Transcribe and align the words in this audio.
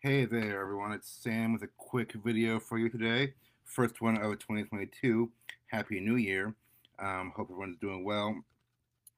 Hey 0.00 0.26
there, 0.26 0.60
everyone. 0.60 0.92
It's 0.92 1.10
Sam 1.10 1.52
with 1.52 1.64
a 1.64 1.68
quick 1.76 2.12
video 2.24 2.60
for 2.60 2.78
you 2.78 2.88
today. 2.88 3.34
First 3.64 4.00
one 4.00 4.16
of 4.16 4.38
2022. 4.38 5.28
Happy 5.66 5.98
New 5.98 6.14
Year. 6.14 6.54
Um, 7.00 7.32
hope 7.34 7.48
everyone's 7.50 7.78
doing 7.80 8.04
well 8.04 8.36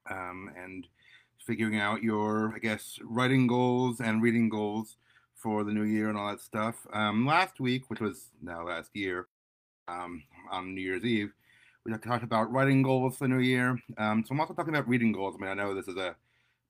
um, 0.09 0.49
and 0.57 0.87
figuring 1.37 1.79
out 1.79 2.01
your, 2.01 2.51
I 2.55 2.57
guess, 2.57 2.97
writing 3.03 3.45
goals 3.45 3.99
and 3.99 4.23
reading 4.23 4.49
goals 4.49 4.97
for 5.35 5.63
the 5.63 5.71
new 5.71 5.83
year 5.83 6.09
and 6.09 6.17
all 6.17 6.31
that 6.31 6.41
stuff. 6.41 6.87
Um, 6.91 7.27
last 7.27 7.59
week, 7.59 7.91
which 7.91 7.99
was 7.99 8.29
now 8.41 8.65
last 8.65 8.89
year, 8.95 9.27
um, 9.87 10.23
on 10.49 10.73
New 10.73 10.81
Year's 10.81 11.05
Eve, 11.05 11.31
we 11.85 11.95
talked 11.99 12.23
about 12.23 12.51
writing 12.51 12.81
goals 12.81 13.17
for 13.17 13.25
the 13.25 13.35
new 13.35 13.39
year. 13.41 13.79
Um, 13.99 14.23
so 14.25 14.33
I'm 14.33 14.39
also 14.39 14.55
talking 14.55 14.73
about 14.73 14.89
reading 14.89 15.11
goals. 15.11 15.35
I 15.37 15.41
mean, 15.43 15.51
I 15.51 15.53
know 15.53 15.75
this 15.75 15.87
is 15.87 15.97
a 15.97 16.15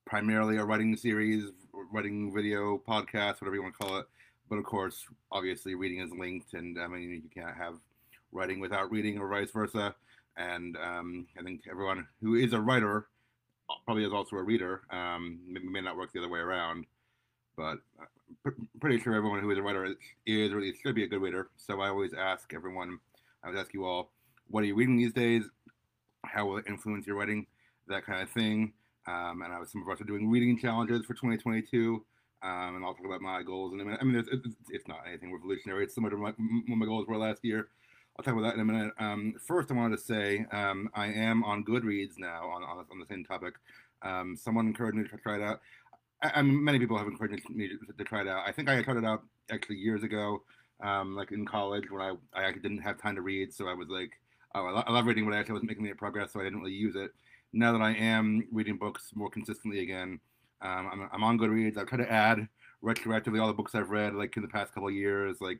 primarily 0.05 0.57
a 0.57 0.65
writing 0.65 0.97
series, 0.97 1.45
writing 1.91 2.33
video, 2.33 2.81
podcast, 2.87 3.41
whatever 3.41 3.55
you 3.55 3.63
want 3.63 3.75
to 3.77 3.85
call 3.85 3.97
it. 3.97 4.05
But 4.49 4.57
of 4.57 4.65
course, 4.65 5.05
obviously, 5.31 5.75
reading 5.75 5.99
is 5.99 6.11
linked, 6.11 6.53
and 6.53 6.79
I 6.79 6.87
mean, 6.87 7.09
you 7.23 7.29
can't 7.33 7.55
have 7.55 7.75
writing 8.31 8.59
without 8.59 8.91
reading, 8.91 9.17
or 9.17 9.27
vice 9.27 9.51
versa. 9.51 9.95
And 10.37 10.77
um, 10.77 11.27
I 11.37 11.43
think 11.43 11.61
everyone 11.69 12.07
who 12.21 12.35
is 12.35 12.53
a 12.53 12.59
writer 12.59 13.07
probably 13.85 14.05
is 14.05 14.13
also 14.13 14.37
a 14.37 14.43
reader. 14.43 14.81
Um, 14.89 15.39
may 15.47 15.81
not 15.81 15.97
work 15.97 16.11
the 16.13 16.19
other 16.19 16.29
way 16.29 16.39
around, 16.39 16.85
but 17.55 17.77
uh, 17.99 18.51
pretty 18.79 18.99
sure 18.99 19.13
everyone 19.13 19.39
who 19.39 19.51
is 19.51 19.57
a 19.57 19.61
writer 19.61 19.85
is, 19.85 19.95
least 20.25 20.81
should 20.81 20.95
be 20.95 21.03
a 21.03 21.07
good 21.07 21.21
reader. 21.21 21.49
So 21.57 21.81
I 21.81 21.89
always 21.89 22.13
ask 22.13 22.53
everyone, 22.53 22.99
I 23.43 23.49
would 23.49 23.57
ask 23.57 23.73
you 23.73 23.85
all, 23.85 24.11
what 24.49 24.63
are 24.63 24.67
you 24.67 24.75
reading 24.75 24.97
these 24.97 25.13
days? 25.13 25.43
How 26.25 26.45
will 26.45 26.57
it 26.57 26.65
influence 26.67 27.07
your 27.07 27.17
writing? 27.17 27.47
That 27.87 28.05
kind 28.05 28.21
of 28.21 28.29
thing. 28.29 28.73
Um, 29.07 29.41
and 29.41 29.53
I 29.53 29.63
some 29.65 29.81
of 29.81 29.89
us 29.89 30.01
are 30.01 30.05
doing 30.05 30.29
reading 30.29 30.57
challenges 30.57 31.05
for 31.05 31.13
2022. 31.13 32.03
Um, 32.43 32.75
and 32.75 32.85
I'll 32.85 32.95
talk 32.95 33.05
about 33.05 33.21
my 33.21 33.43
goals 33.43 33.73
in 33.73 33.81
a 33.81 33.85
minute. 33.85 33.99
I 34.01 34.03
mean, 34.03 34.15
it's, 34.15 34.29
it's, 34.69 34.87
not 34.87 35.01
anything 35.07 35.31
revolutionary. 35.31 35.83
It's 35.83 35.93
similar 35.93 36.11
to 36.11 36.17
my, 36.17 36.31
what 36.31 36.77
my 36.77 36.85
goals 36.87 37.07
were 37.07 37.17
last 37.17 37.45
year. 37.45 37.67
I'll 38.17 38.23
talk 38.23 38.33
about 38.33 38.43
that 38.43 38.55
in 38.55 38.61
a 38.61 38.65
minute. 38.65 38.93
Um, 38.99 39.35
first, 39.45 39.71
I 39.71 39.75
wanted 39.75 39.97
to 39.97 40.03
say 40.03 40.45
um, 40.51 40.89
I 40.95 41.07
am 41.07 41.43
on 41.43 41.63
Goodreads 41.63 42.17
now 42.17 42.49
on, 42.49 42.63
on, 42.63 42.85
on 42.91 42.99
the 42.99 43.05
same 43.05 43.23
topic. 43.23 43.53
Um, 44.01 44.35
someone 44.35 44.67
encouraged 44.67 44.97
me 44.97 45.07
to 45.07 45.17
try 45.17 45.35
it 45.35 45.43
out. 45.43 45.61
I, 46.23 46.31
I 46.35 46.41
mean, 46.41 46.63
many 46.63 46.79
people 46.79 46.97
have 46.97 47.07
encouraged 47.07 47.47
me 47.49 47.69
to, 47.69 47.77
to, 47.95 48.03
try 48.03 48.21
it 48.21 48.27
out. 48.27 48.43
I 48.47 48.51
think 48.51 48.69
I 48.69 48.81
tried 48.81 48.97
it 48.97 49.05
out 49.05 49.23
actually 49.51 49.77
years 49.77 50.03
ago, 50.03 50.41
um, 50.81 51.15
like 51.15 51.31
in 51.31 51.45
college 51.45 51.89
when 51.91 52.01
I, 52.01 52.13
I 52.33 52.43
actually 52.43 52.63
didn't 52.63 52.79
have 52.79 52.99
time 52.99 53.15
to 53.15 53.21
read. 53.21 53.53
So 53.53 53.67
I 53.67 53.73
was 53.73 53.87
like, 53.87 54.11
I, 54.53 54.59
lo- 54.59 54.83
I 54.85 54.91
love 54.91 55.05
reading, 55.05 55.25
but 55.25 55.33
I 55.33 55.39
actually 55.39 55.53
wasn't 55.53 55.69
making 55.69 55.85
any 55.85 55.93
progress, 55.93 56.33
so 56.33 56.39
I 56.39 56.43
didn't 56.43 56.59
really 56.59 56.73
use 56.73 56.95
it 56.95 57.11
now 57.53 57.71
that 57.73 57.81
I 57.81 57.91
am 57.93 58.47
reading 58.51 58.77
books 58.77 59.11
more 59.13 59.29
consistently 59.29 59.81
again, 59.81 60.19
um, 60.61 60.89
I'm, 60.91 61.09
I'm 61.11 61.23
on 61.23 61.37
Goodreads. 61.37 61.77
I've 61.77 61.87
tried 61.87 62.03
to 62.03 62.11
add 62.11 62.47
retroactively 62.83 63.41
all 63.41 63.47
the 63.47 63.53
books 63.53 63.75
I've 63.75 63.89
read, 63.89 64.13
like 64.13 64.35
in 64.37 64.41
the 64.41 64.47
past 64.47 64.73
couple 64.73 64.89
years, 64.89 65.37
like 65.41 65.59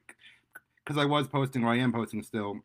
because 0.84 1.02
I 1.02 1.06
was 1.06 1.28
posting, 1.28 1.64
or 1.64 1.72
I 1.72 1.78
am 1.78 1.92
posting 1.92 2.23
still 2.23 2.59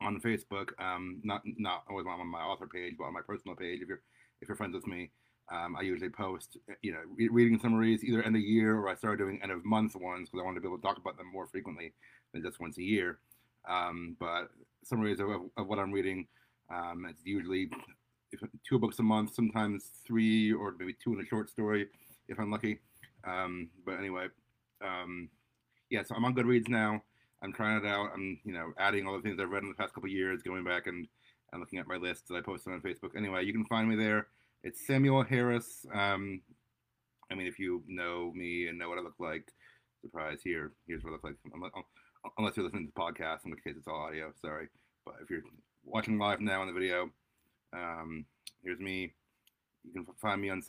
on 0.00 0.20
Facebook. 0.20 0.70
Um, 0.78 1.20
not 1.24 1.42
not 1.44 1.84
always 1.88 2.06
on 2.06 2.26
my 2.26 2.40
author 2.40 2.66
page, 2.66 2.94
but 2.98 3.04
on 3.04 3.14
my 3.14 3.22
personal 3.22 3.56
page. 3.56 3.80
If 3.80 3.88
you're 3.88 4.02
if 4.42 4.48
you're 4.48 4.56
friends 4.56 4.74
with 4.74 4.86
me, 4.86 5.10
um, 5.50 5.76
I 5.78 5.82
usually 5.82 6.10
post, 6.10 6.58
you 6.82 6.92
know, 6.92 7.00
re- 7.16 7.28
reading 7.28 7.58
summaries 7.58 8.04
either 8.04 8.22
end 8.22 8.36
of 8.36 8.42
year 8.42 8.76
or 8.76 8.88
I 8.88 8.94
started 8.94 9.18
doing 9.18 9.40
end 9.42 9.52
of 9.52 9.64
month 9.64 9.96
ones 9.96 10.28
because 10.28 10.42
I 10.42 10.44
want 10.44 10.56
to 10.56 10.60
be 10.60 10.68
able 10.68 10.78
to 10.78 10.82
talk 10.82 10.98
about 10.98 11.16
them 11.16 11.30
more 11.32 11.46
frequently 11.46 11.94
than 12.32 12.42
just 12.42 12.60
once 12.60 12.76
a 12.78 12.82
year. 12.82 13.18
Um, 13.68 14.16
but 14.20 14.50
summaries 14.82 15.20
of, 15.20 15.28
of, 15.56 15.66
what 15.66 15.78
I'm 15.78 15.92
reading. 15.92 16.26
Um, 16.72 17.06
it's 17.08 17.24
usually 17.24 17.70
two 18.68 18.78
books 18.78 18.98
a 18.98 19.02
month, 19.02 19.34
sometimes 19.34 19.90
three 20.06 20.52
or 20.52 20.74
maybe 20.78 20.94
two 21.02 21.14
in 21.14 21.20
a 21.20 21.26
short 21.26 21.48
story 21.50 21.86
if 22.28 22.38
I'm 22.38 22.50
lucky. 22.50 22.78
Um, 23.26 23.70
but 23.84 23.98
anyway, 23.98 24.26
um, 24.84 25.28
yeah, 25.90 26.02
so 26.02 26.14
I'm 26.14 26.24
on 26.24 26.34
Goodreads 26.34 26.68
now. 26.68 27.02
I'm 27.42 27.52
trying 27.52 27.76
it 27.76 27.86
out. 27.86 28.10
I'm 28.14 28.38
you 28.44 28.52
know 28.52 28.72
adding 28.78 29.06
all 29.06 29.16
the 29.16 29.22
things 29.22 29.38
I've 29.40 29.50
read 29.50 29.62
in 29.62 29.68
the 29.68 29.74
past 29.74 29.94
couple 29.94 30.08
years, 30.08 30.42
going 30.42 30.64
back 30.64 30.86
and 30.86 31.06
and 31.52 31.60
looking 31.60 31.78
at 31.78 31.86
my 31.86 31.96
list 31.96 32.28
that 32.28 32.36
I 32.36 32.40
posted 32.40 32.72
on 32.72 32.80
Facebook. 32.80 33.16
Anyway, 33.16 33.44
you 33.44 33.52
can 33.52 33.64
find 33.66 33.88
me 33.88 33.96
there. 33.96 34.28
It's 34.62 34.86
Samuel 34.86 35.22
Harris. 35.22 35.86
Um, 35.92 36.40
I 37.30 37.34
mean, 37.34 37.46
if 37.46 37.58
you 37.58 37.82
know 37.86 38.32
me 38.34 38.68
and 38.68 38.78
know 38.78 38.88
what 38.88 38.98
I 38.98 39.02
look 39.02 39.18
like, 39.18 39.52
surprise 40.04 40.38
here. 40.42 40.72
Here's 40.86 41.02
what 41.02 41.10
it 41.10 41.24
looks 41.24 41.24
like. 41.24 41.36
Unless 42.38 42.56
you're 42.56 42.64
listening 42.64 42.86
to 42.86 42.92
the 42.94 43.00
podcast, 43.00 43.44
in 43.44 43.50
which 43.50 43.64
case 43.64 43.74
it's 43.76 43.88
all 43.88 43.96
audio. 43.96 44.32
Sorry, 44.40 44.68
but 45.04 45.16
if 45.22 45.30
you're 45.30 45.42
watching 45.84 46.18
live 46.18 46.40
now 46.40 46.60
on 46.60 46.66
the 46.66 46.72
video, 46.72 47.10
um, 47.72 48.24
here's 48.62 48.80
me. 48.80 49.12
You 49.84 49.92
can 49.92 50.06
find 50.20 50.40
me 50.40 50.48
on 50.50 50.62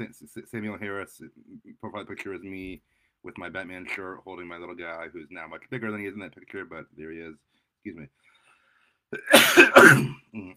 Samuel 0.46 0.78
Harris. 0.78 1.22
Profile 1.80 2.06
picture 2.06 2.34
is 2.34 2.42
me 2.42 2.82
with 3.24 3.38
my 3.38 3.50
Batman 3.50 3.88
shirt 3.88 4.20
holding 4.24 4.48
my 4.48 4.58
little 4.58 4.76
guy 4.76 5.08
who's 5.12 5.28
now 5.32 5.48
much 5.48 5.62
bigger 5.70 5.92
than 5.92 6.02
he 6.02 6.08
is 6.08 6.14
in 6.14 6.20
that 6.20 6.36
picture, 6.36 6.66
but 6.66 6.86
there 6.98 7.12
he 7.12 7.20
is. 7.20 7.36
Excuse 7.84 7.96
me. 7.98 8.08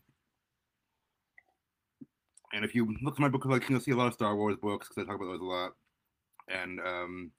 and 2.53 2.65
if 2.65 2.75
you 2.75 2.95
look 3.03 3.15
at 3.15 3.21
my 3.21 3.29
book 3.29 3.43
collection, 3.43 3.73
you'll 3.73 3.81
see 3.81 3.93
a 3.93 3.97
lot 3.97 4.09
of 4.09 4.15
Star 4.15 4.35
Wars 4.37 4.57
books 4.61 4.89
because 4.89 5.03
I 5.03 5.07
talk 5.07 5.21
about 5.21 5.33
those 5.33 5.41
a 5.41 5.45
lot. 5.45 5.73
And 6.49 6.81
um, 6.81 7.31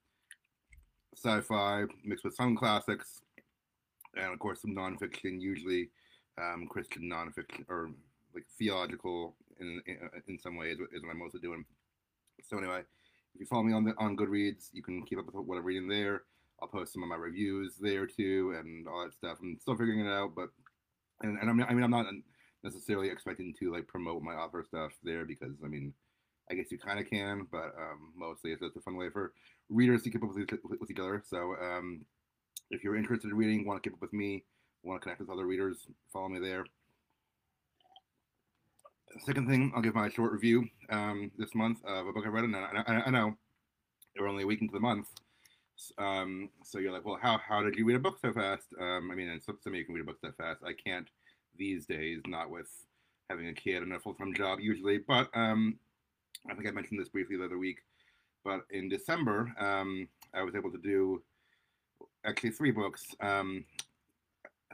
sci 1.24 1.41
fi 1.41 1.84
mixed 2.03 2.24
with 2.24 2.35
some 2.35 2.56
classics, 2.56 3.22
and 4.16 4.31
of 4.34 4.40
course, 4.40 4.62
some 4.62 4.75
nonfiction, 4.75 5.41
usually 5.41 5.90
um, 6.40 6.68
Christian 6.69 7.03
nonfiction 7.03 7.66
or 7.68 7.91
like 8.34 8.46
theological 8.57 9.35
in, 9.59 9.81
in, 9.85 9.97
in 10.28 10.40
some 10.40 10.56
ways 10.56 10.78
is 10.94 11.03
what 11.03 11.12
I'm 11.12 11.19
mostly 11.19 11.41
doing. 11.41 11.66
So 12.44 12.57
anyway, 12.57 12.81
if 13.34 13.40
you 13.40 13.46
follow 13.46 13.63
me 13.63 13.74
on 13.74 13.84
the 13.84 13.94
on 13.97 14.16
Goodreads, 14.16 14.69
you 14.72 14.81
can 14.81 15.03
keep 15.03 15.19
up 15.19 15.25
with 15.25 15.46
what 15.46 15.57
I'm 15.57 15.66
reading 15.66 15.88
there. 15.88 16.24
I'll 16.62 16.68
post 16.68 16.94
some 16.94 17.03
of 17.03 17.09
my 17.09 17.16
reviews 17.16 17.75
there 17.80 18.06
too 18.06 18.56
and 18.57 18.88
all 18.88 19.03
that 19.03 19.13
stuff. 19.13 19.38
I'm 19.41 19.57
still 19.59 19.78
figuring 19.78 20.06
it 20.06 20.09
out, 20.09 20.31
but 20.36 20.50
and, 21.22 21.38
and 21.40 21.50
I'm, 21.50 21.62
I 21.63 21.74
mean 21.74 21.84
I'm 21.84 21.91
not 21.91 22.06
necessarily 22.63 23.09
expecting 23.09 23.53
to 23.59 23.72
like 23.72 23.88
promote 23.88 24.22
my 24.22 24.34
author 24.34 24.63
stuff 24.68 24.91
there 25.03 25.25
because 25.25 25.53
I 25.63 25.68
mean 25.68 25.94
I 26.52 26.56
guess 26.56 26.72
you 26.72 26.78
kind 26.80 27.00
of 27.00 27.10
can, 27.10 27.48
but 27.52 27.74
um, 27.78 28.12
mostly 28.16 28.52
it's 28.52 28.62
just 28.62 28.78
a 28.78 28.82
fun 28.82 28.98
way 28.98 29.10
for 29.10 29.34
readers 29.70 30.04
to 30.04 30.10
keep 30.10 30.24
up 30.24 30.30
with, 30.34 30.50
with 30.80 30.92
each 30.92 31.00
other. 31.00 31.22
So 31.26 31.56
um, 31.62 32.06
if 32.72 32.84
you're 32.84 32.96
interested 32.96 33.30
in 33.30 33.38
reading, 33.38 33.66
want 33.66 33.84
to 33.84 33.90
keep 33.90 33.96
up 33.96 34.02
with 34.02 34.14
me, 34.14 34.44
want 34.84 35.02
to 35.02 35.04
connect 35.04 35.22
with 35.22 35.30
other 35.30 35.46
readers, 35.46 35.88
follow 36.12 36.30
me 36.30 36.40
there. 36.40 36.66
Second 39.26 39.48
thing, 39.48 39.72
I'll 39.76 39.82
give 39.82 39.96
my 39.96 40.10
short 40.10 40.32
review 40.32 40.68
um, 40.90 41.32
this 41.38 41.56
month 41.56 41.80
of 41.86 42.08
a 42.08 42.14
book 42.14 42.26
I 42.26 42.30
read, 42.30 42.44
and 42.44 42.56
I, 42.56 42.84
I, 42.88 43.04
I 43.08 43.10
know 43.10 43.36
we're 44.20 44.28
only 44.28 44.44
a 44.44 44.48
week 44.48 44.62
into 44.62 44.74
the 44.74 44.80
month, 44.80 45.08
um, 45.98 46.50
so 46.64 46.80
you're 46.80 46.92
like, 46.92 47.06
well, 47.06 47.20
how 47.22 47.38
how 47.38 47.64
did 47.64 47.76
you 47.76 47.86
read 47.86 47.96
a 47.96 48.00
book 48.00 48.20
so 48.22 48.34
fast? 48.34 48.68
Um, 48.80 49.10
I 49.12 49.16
mean, 49.16 49.40
some, 49.42 49.58
some 49.62 49.74
of 49.74 49.80
you 49.80 49.86
can 49.86 49.96
read 49.96 50.02
a 50.02 50.06
book 50.06 50.22
that 50.22 50.38
fast. 50.38 50.62
I 50.64 50.74
can't 50.74 51.08
these 51.58 51.86
days, 51.86 52.22
not 52.28 52.50
with 52.50 52.70
having 53.30 53.48
a 53.48 53.54
kid 53.54 53.84
and 53.84 53.94
a 53.94 54.00
full 54.00 54.14
time 54.14 54.34
job 54.34 54.60
usually. 54.60 54.98
But 54.98 55.30
um, 55.34 55.78
I 56.50 56.53
think 56.53 56.67
I 56.67 56.72
mentioned 56.72 57.00
this 57.00 57.09
briefly 57.09 57.38
the 57.38 57.45
other 57.45 57.57
week. 57.57 57.79
But 58.44 58.61
in 58.72 58.89
December, 58.89 59.53
um, 59.59 60.07
I 60.33 60.44
was 60.44 60.55
able 60.55 60.72
to 60.72 60.77
do 60.77 61.22
actually 62.25 62.51
three 62.51 62.72
books. 62.72 63.05
Um, 63.19 63.66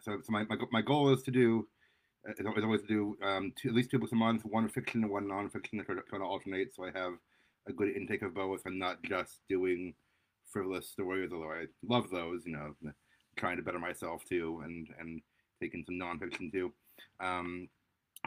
so, 0.02 0.18
so 0.22 0.32
my, 0.32 0.44
my 0.44 0.58
my 0.72 0.82
goal 0.82 1.12
is 1.14 1.24
to 1.24 1.32
do 1.32 1.68
is 2.38 2.46
always 2.46 2.82
to 2.82 2.88
do 2.88 3.18
um, 3.24 3.54
two, 3.56 3.70
at 3.70 3.76
least 3.76 3.92
two 3.92 4.00
books 4.00 4.12
a 4.12 4.16
month, 4.16 4.44
one 4.46 4.68
fiction 4.68 5.04
and 5.04 5.12
one 5.12 5.26
nonfiction, 5.26 5.86
trying 5.86 6.00
to, 6.00 6.18
to 6.18 6.24
alternate 6.24 6.76
so 6.76 6.86
I 6.86 6.92
have 6.98 7.14
a 7.68 7.74
good 7.74 7.96
intake 7.96 8.22
of 8.22 8.34
both 8.34 8.62
and 8.66 8.80
not 8.80 9.02
just 9.04 9.40
doing 9.50 9.94
frivolous 10.52 10.90
stories, 10.90 11.32
although 11.34 11.52
I 11.52 11.66
love 11.88 12.10
those, 12.10 12.44
you 12.46 12.54
know, 12.54 12.74
trying 13.36 13.58
to 13.58 13.64
better 13.64 13.80
myself 13.80 14.24
too 14.26 14.62
and, 14.64 14.88
and 15.00 15.22
taking 15.62 15.84
some 15.86 15.96
nonfiction 15.96 16.52
too. 16.52 16.72
Um, 17.20 17.68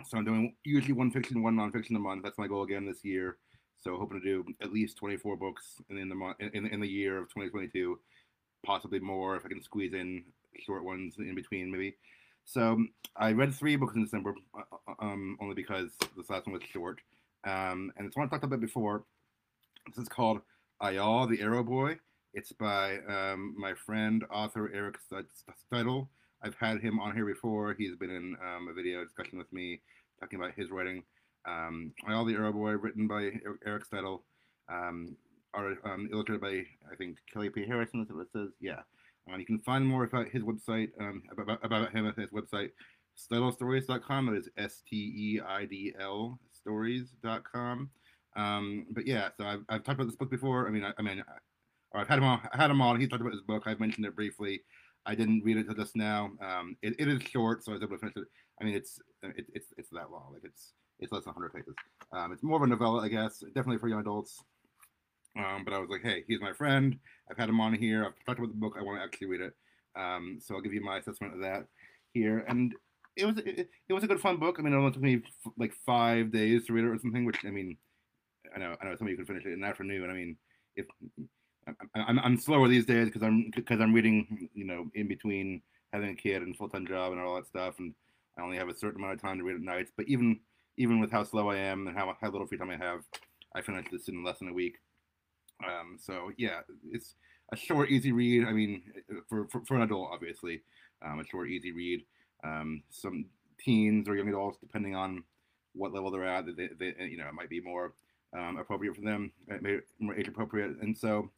so 0.06 0.18
I'm 0.18 0.24
doing 0.24 0.54
usually 0.64 0.92
one 0.92 1.10
fiction, 1.10 1.42
one 1.42 1.56
nonfiction 1.56 1.96
a 1.96 1.98
month. 1.98 2.22
That's 2.22 2.38
my 2.38 2.46
goal 2.46 2.62
again 2.62 2.86
this 2.86 3.04
year. 3.04 3.38
So 3.78 3.96
hoping 3.96 4.20
to 4.20 4.26
do 4.26 4.44
at 4.60 4.72
least 4.72 4.96
24 4.96 5.36
books 5.36 5.80
in, 5.88 6.08
the 6.08 6.14
month 6.14 6.36
in, 6.40 6.66
in 6.66 6.80
the 6.80 6.88
year 6.88 7.18
of 7.18 7.28
2022, 7.28 7.98
possibly 8.64 8.98
more 8.98 9.36
if 9.36 9.44
I 9.44 9.48
can 9.48 9.62
squeeze 9.62 9.94
in 9.94 10.24
short 10.58 10.84
ones 10.84 11.14
in 11.18 11.34
between 11.34 11.70
maybe. 11.70 11.96
So 12.44 12.84
I 13.16 13.32
read 13.32 13.54
three 13.54 13.76
books 13.76 13.94
in 13.94 14.02
December, 14.02 14.34
uh, 14.56 14.62
uh, 14.88 14.94
um, 15.00 15.36
only 15.40 15.54
because 15.54 15.90
this 16.16 16.30
last 16.30 16.46
one 16.46 16.54
was 16.54 16.62
short. 16.62 17.00
Um, 17.44 17.92
and 17.96 18.06
it's 18.06 18.16
one 18.16 18.26
I 18.26 18.30
talked 18.30 18.44
about 18.44 18.60
before. 18.60 19.04
This 19.86 20.02
is 20.02 20.08
called 20.08 20.40
Ayal, 20.82 21.28
the 21.28 21.40
Arrow 21.40 21.62
Boy. 21.62 21.98
It's 22.34 22.52
by 22.52 22.98
um, 23.08 23.54
my 23.58 23.74
friend, 23.74 24.24
author 24.30 24.72
Erik 24.74 24.96
Steidl. 25.72 26.08
I've 26.42 26.54
had 26.54 26.80
him 26.80 27.00
on 27.00 27.14
here 27.14 27.26
before. 27.26 27.74
He's 27.74 27.96
been 27.96 28.10
in 28.10 28.36
um, 28.42 28.68
a 28.68 28.72
video 28.72 29.04
discussion 29.04 29.38
with 29.38 29.52
me 29.52 29.80
talking 30.20 30.38
about 30.38 30.54
his 30.54 30.70
writing. 30.70 31.02
Um, 31.46 31.92
Ayal, 32.08 32.26
the 32.26 32.34
Arrow 32.34 32.52
Boy, 32.52 32.72
written 32.72 33.08
by 33.08 33.30
Erik 33.66 33.84
Steidl, 33.88 34.20
um, 34.68 35.16
um, 35.54 36.08
illustrated 36.12 36.40
by, 36.40 36.64
I 36.90 36.96
think, 36.96 37.18
Kelly 37.32 37.50
P. 37.50 37.66
Harrison, 37.66 38.02
is 38.02 38.08
what 38.10 38.22
it 38.22 38.32
says. 38.32 38.50
Yeah. 38.60 38.80
Uh, 39.30 39.36
you 39.36 39.46
can 39.46 39.58
find 39.58 39.86
more 39.86 40.04
about 40.04 40.28
his 40.28 40.42
website, 40.42 40.90
um, 41.00 41.22
about, 41.30 41.64
about 41.64 41.92
him 41.92 42.06
at 42.06 42.16
his 42.16 42.30
website, 42.30 42.70
steidlstories.com. 43.18 44.28
It 44.28 44.38
is 44.38 44.48
S 44.56 44.82
T 44.88 44.96
E 44.96 45.40
I 45.46 45.64
D 45.64 45.94
L 45.98 46.38
stories.com. 46.52 47.90
Um, 48.36 48.86
but 48.90 49.06
yeah, 49.06 49.30
so 49.36 49.44
I've, 49.44 49.64
I've 49.68 49.82
talked 49.82 50.00
about 50.00 50.06
this 50.06 50.16
book 50.16 50.30
before. 50.30 50.68
I 50.68 50.70
mean, 50.70 50.84
I, 50.84 50.92
I 50.98 51.02
mean, 51.02 51.22
or 51.92 52.00
I've 52.00 52.08
had 52.08 52.18
him 52.18 52.24
on. 52.24 52.40
I 52.52 52.56
had 52.56 52.70
him 52.70 52.80
on. 52.80 53.00
He 53.00 53.08
talked 53.08 53.22
about 53.22 53.32
his 53.32 53.42
book. 53.42 53.64
I've 53.66 53.80
mentioned 53.80 54.06
it 54.06 54.14
briefly. 54.14 54.62
I 55.08 55.14
didn't 55.14 55.42
read 55.42 55.56
it 55.56 55.60
until 55.60 55.82
just 55.82 55.96
now. 55.96 56.30
Um, 56.40 56.76
it, 56.82 56.94
it 56.98 57.08
is 57.08 57.22
short, 57.22 57.64
so 57.64 57.72
I 57.72 57.74
was 57.74 57.82
able 57.82 57.96
to 57.96 58.00
finish 58.00 58.16
it. 58.16 58.24
I 58.60 58.64
mean, 58.64 58.74
it's 58.74 59.00
it, 59.22 59.46
it's 59.54 59.68
it's 59.78 59.88
that 59.90 60.10
long. 60.12 60.34
Like 60.34 60.42
it's 60.44 60.74
it's 61.00 61.10
less 61.10 61.24
than 61.24 61.32
100 61.32 61.54
pages. 61.54 61.74
Um, 62.12 62.32
it's 62.32 62.42
more 62.42 62.58
of 62.58 62.62
a 62.62 62.66
novella, 62.66 63.00
I 63.02 63.08
guess. 63.08 63.38
Definitely 63.38 63.78
for 63.78 63.88
young 63.88 64.00
adults. 64.00 64.42
Um, 65.38 65.64
but 65.64 65.72
I 65.72 65.78
was 65.78 65.88
like, 65.88 66.02
hey, 66.02 66.24
he's 66.28 66.40
my 66.40 66.52
friend. 66.52 66.98
I've 67.30 67.38
had 67.38 67.48
him 67.48 67.60
on 67.60 67.72
here. 67.72 68.04
I've 68.04 68.12
talked 68.26 68.38
about 68.38 68.50
the 68.50 68.58
book. 68.58 68.74
I 68.78 68.82
want 68.82 68.98
to 69.00 69.04
actually 69.04 69.28
read 69.28 69.40
it. 69.40 69.54
Um, 69.96 70.38
so 70.42 70.54
I'll 70.54 70.60
give 70.60 70.74
you 70.74 70.84
my 70.84 70.98
assessment 70.98 71.34
of 71.34 71.40
that 71.40 71.64
here. 72.12 72.44
And 72.46 72.74
it 73.16 73.24
was 73.24 73.38
it, 73.38 73.70
it 73.88 73.92
was 73.92 74.04
a 74.04 74.08
good 74.08 74.20
fun 74.20 74.36
book. 74.36 74.56
I 74.58 74.62
mean, 74.62 74.74
it 74.74 74.76
only 74.76 74.92
took 74.92 75.02
me 75.02 75.22
like 75.56 75.72
five 75.86 76.30
days 76.30 76.66
to 76.66 76.74
read 76.74 76.84
it 76.84 76.88
or 76.88 76.98
something. 76.98 77.24
Which 77.24 77.38
I 77.46 77.50
mean, 77.50 77.78
I 78.54 78.58
know 78.58 78.76
I 78.80 78.84
know 78.84 78.96
some 78.96 79.06
of 79.06 79.10
you 79.10 79.16
could 79.16 79.26
finish 79.26 79.46
it 79.46 79.52
in 79.54 79.62
an 79.62 79.64
afternoon. 79.64 80.10
I 80.10 80.12
mean, 80.12 80.36
if 80.76 80.86
I'm, 81.94 82.18
I'm 82.18 82.38
slower 82.38 82.68
these 82.68 82.86
days 82.86 83.06
because 83.06 83.22
I'm 83.22 83.50
because 83.54 83.80
I'm 83.80 83.92
reading, 83.92 84.47
know, 84.68 84.90
in 84.94 85.08
between 85.08 85.62
having 85.92 86.10
a 86.10 86.14
kid 86.14 86.42
and 86.42 86.56
full 86.56 86.68
time 86.68 86.86
job 86.86 87.12
and 87.12 87.20
all 87.20 87.36
that 87.36 87.46
stuff, 87.46 87.78
and 87.78 87.94
I 88.38 88.42
only 88.42 88.56
have 88.56 88.68
a 88.68 88.74
certain 88.74 89.00
amount 89.00 89.14
of 89.14 89.20
time 89.22 89.38
to 89.38 89.44
read 89.44 89.56
at 89.56 89.62
nights. 89.62 89.92
But 89.96 90.08
even 90.08 90.40
even 90.76 91.00
with 91.00 91.10
how 91.10 91.24
slow 91.24 91.50
I 91.50 91.56
am 91.56 91.86
and 91.86 91.96
how 91.96 92.16
how 92.20 92.30
little 92.30 92.46
free 92.46 92.58
time 92.58 92.70
I 92.70 92.76
have, 92.76 93.00
I 93.54 93.62
finished 93.62 93.90
this 93.90 94.08
in 94.08 94.24
less 94.24 94.38
than 94.38 94.48
a 94.48 94.52
week. 94.52 94.76
Um, 95.66 95.98
so 96.00 96.30
yeah, 96.36 96.60
it's 96.90 97.14
a 97.52 97.56
short, 97.56 97.90
easy 97.90 98.12
read. 98.12 98.46
I 98.46 98.52
mean, 98.52 98.82
for 99.28 99.48
for, 99.48 99.64
for 99.64 99.74
an 99.76 99.82
adult, 99.82 100.10
obviously, 100.12 100.62
um, 101.04 101.20
a 101.20 101.24
short, 101.24 101.48
easy 101.48 101.72
read. 101.72 102.04
Um, 102.44 102.82
some 102.90 103.26
teens 103.58 104.08
or 104.08 104.14
young 104.14 104.28
adults, 104.28 104.58
depending 104.60 104.94
on 104.94 105.24
what 105.74 105.92
level 105.92 106.10
they're 106.10 106.24
at, 106.24 106.46
they, 106.56 106.68
they 106.78 106.94
you 107.04 107.16
know, 107.16 107.26
it 107.26 107.34
might 107.34 107.48
be 107.48 107.60
more 107.60 107.94
um, 108.36 108.56
appropriate 108.58 108.94
for 108.94 109.02
them, 109.02 109.32
more 109.98 110.14
age 110.14 110.28
appropriate. 110.28 110.76
And 110.80 110.96
so 110.96 111.30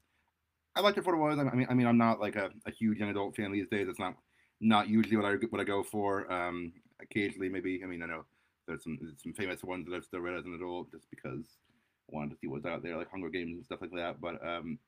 I 0.77 0.81
liked 0.81 0.99
it 0.99 1.05
for 1.05 1.17
what 1.17 1.33
it 1.33 1.37
was. 1.37 1.39
I 1.39 1.55
mean, 1.55 1.67
I 1.69 1.75
mean, 1.75 1.87
I'm 1.87 1.99
not 1.99 2.21
like 2.21 2.37
a, 2.37 2.51
a 2.67 2.71
huge 2.71 2.99
young 2.99 3.11
adult 3.11 3.37
fan 3.37 3.53
these 3.53 3.69
days. 3.69 3.89
It's 3.89 3.99
not 3.99 4.15
not 4.61 4.89
usually 4.89 5.17
what 5.17 5.27
I 5.27 5.35
what 5.51 5.61
I 5.61 5.65
go 5.65 5.83
for. 5.83 6.31
Um, 6.33 6.73
occasionally, 7.03 7.49
maybe. 7.49 7.81
I 7.83 7.87
mean, 7.87 8.03
I 8.03 8.07
know 8.07 8.25
there's 8.67 8.85
some 8.85 8.99
some 9.23 9.33
famous 9.33 9.63
ones 9.65 9.87
that 9.87 9.97
I've 9.97 10.05
still 10.05 10.21
read 10.21 10.39
as 10.39 10.45
an 10.45 10.55
adult 10.55 10.91
just 10.93 11.05
because 11.11 11.45
I 12.11 12.17
wanted 12.17 12.31
to 12.31 12.37
see 12.37 12.47
what's 12.47 12.67
out 12.67 12.83
there, 12.83 12.97
like 12.97 13.11
Hunger 13.11 13.31
Games 13.31 13.57
and 13.57 13.65
stuff 13.65 13.81
like 13.81 13.93
that. 13.95 14.21
But 14.21 14.35
um, 14.47 14.79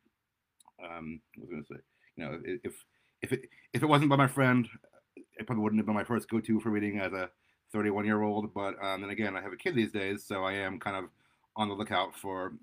um, 0.84 1.20
I 1.36 1.40
was 1.40 1.50
gonna 1.50 1.64
say, 1.64 1.82
you 2.16 2.24
know, 2.24 2.40
if 2.44 2.74
if 3.22 3.32
it 3.32 3.48
if 3.72 3.82
it 3.82 3.88
wasn't 3.88 4.10
by 4.10 4.16
my 4.16 4.28
friend, 4.28 4.68
it 5.16 5.46
probably 5.46 5.62
wouldn't 5.62 5.80
have 5.80 5.86
been 5.86 5.94
my 5.94 6.04
first 6.04 6.28
go-to 6.28 6.60
for 6.60 6.70
reading 6.70 7.00
as 7.00 7.12
a 7.12 7.30
31 7.72 8.04
year 8.04 8.22
old. 8.22 8.52
But 8.54 8.74
um, 8.82 9.00
then 9.00 9.10
again, 9.10 9.36
I 9.36 9.40
have 9.40 9.52
a 9.52 9.56
kid 9.56 9.74
these 9.74 9.92
days, 9.92 10.24
so 10.24 10.44
I 10.44 10.52
am 10.52 10.78
kind 10.78 10.96
of 10.96 11.04
on 11.56 11.68
the 11.68 11.74
lookout 11.74 12.14
for 12.16 12.54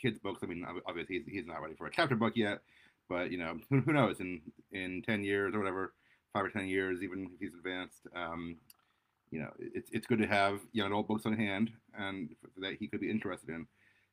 kids 0.00 0.18
books. 0.18 0.40
I 0.42 0.46
mean, 0.46 0.64
obviously 0.86 1.18
he's, 1.18 1.26
he's 1.26 1.46
not 1.46 1.62
ready 1.62 1.74
for 1.74 1.86
a 1.86 1.92
chapter 1.92 2.16
book 2.16 2.34
yet, 2.36 2.60
but 3.08 3.30
you 3.30 3.38
know, 3.38 3.58
who, 3.68 3.80
who 3.80 3.92
knows? 3.92 4.20
In 4.20 4.40
in 4.72 5.02
ten 5.02 5.22
years 5.22 5.54
or 5.54 5.58
whatever, 5.58 5.94
five 6.32 6.44
or 6.44 6.50
ten 6.50 6.66
years, 6.66 7.02
even 7.02 7.30
if 7.34 7.40
he's 7.40 7.54
advanced, 7.54 8.06
um, 8.14 8.56
you 9.30 9.40
know, 9.40 9.50
it's 9.58 9.90
it's 9.92 10.06
good 10.06 10.20
to 10.20 10.26
have 10.26 10.60
young 10.72 10.88
adult 10.88 11.08
books 11.08 11.26
on 11.26 11.36
hand 11.36 11.70
and 11.98 12.30
that 12.58 12.74
he 12.78 12.86
could 12.86 13.00
be 13.00 13.10
interested 13.10 13.50
in. 13.50 13.66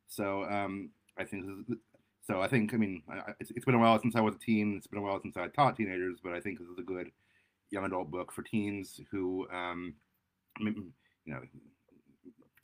So 0.07 0.43
um, 0.45 0.89
I 1.17 1.23
think 1.23 1.45
so. 2.25 2.41
I 2.41 2.47
think 2.47 2.73
I 2.73 2.77
mean 2.77 3.03
it's, 3.39 3.51
it's 3.51 3.65
been 3.65 3.75
a 3.75 3.79
while 3.79 3.99
since 4.01 4.15
I 4.15 4.21
was 4.21 4.35
a 4.35 4.39
teen. 4.39 4.75
It's 4.77 4.87
been 4.87 4.99
a 4.99 5.03
while 5.03 5.21
since 5.21 5.37
I 5.37 5.47
taught 5.47 5.75
teenagers, 5.75 6.19
but 6.23 6.33
I 6.33 6.39
think 6.39 6.59
this 6.59 6.67
is 6.67 6.77
a 6.79 6.83
good 6.83 7.11
young 7.69 7.85
adult 7.85 8.09
book 8.09 8.31
for 8.31 8.43
teens 8.43 8.99
who, 9.11 9.47
um, 9.51 9.93
you 10.59 10.93
know, 11.25 11.41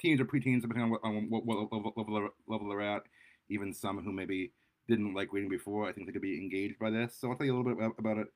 teens 0.03 0.19
or 0.21 0.25
preteens, 0.25 0.61
depending 0.61 0.83
on 0.83 0.89
what, 0.89 1.01
on 1.03 1.29
what, 1.29 1.45
what 1.45 1.71
level, 1.71 2.29
level, 2.47 2.69
they're 2.69 2.81
at. 2.81 3.03
Even 3.49 3.73
some 3.73 4.03
who 4.03 4.11
maybe 4.11 4.51
didn't 4.87 5.13
like 5.13 5.31
reading 5.31 5.49
before, 5.49 5.87
I 5.87 5.93
think 5.93 6.07
they 6.07 6.13
could 6.13 6.21
be 6.21 6.37
engaged 6.37 6.77
by 6.79 6.89
this. 6.89 7.15
So 7.19 7.29
I'll 7.29 7.35
tell 7.35 7.45
you 7.45 7.55
a 7.55 7.57
little 7.57 7.75
bit 7.75 7.91
about 7.97 8.17
it. 8.17 8.27